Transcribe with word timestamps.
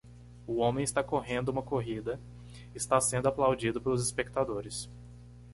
O 0.47 0.55
homem 0.55 0.83
está 0.83 1.03
correndo 1.03 1.49
uma 1.49 1.61
corrida 1.61 2.19
está 2.73 2.99
sendo 2.99 3.27
aplaudido 3.27 3.79
pelos 3.79 4.03
espectadores. 4.03 4.89